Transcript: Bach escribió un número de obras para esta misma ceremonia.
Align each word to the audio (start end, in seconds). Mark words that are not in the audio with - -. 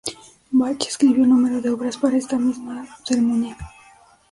Bach 0.51 0.79
escribió 0.87 1.21
un 1.21 1.29
número 1.29 1.61
de 1.61 1.69
obras 1.69 1.95
para 1.95 2.17
esta 2.17 2.35
misma 2.39 2.87
ceremonia. 3.05 3.55